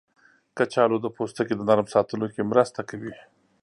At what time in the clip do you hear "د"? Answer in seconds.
1.01-1.07, 1.57-1.61